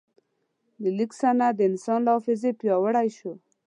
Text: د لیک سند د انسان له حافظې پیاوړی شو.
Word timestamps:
د 0.81 0.83
لیک 0.97 1.11
سند 1.19 1.41
د 1.55 1.59
انسان 1.69 1.99
له 2.03 2.11
حافظې 2.15 2.51
پیاوړی 2.59 3.07
شو. 3.17 3.31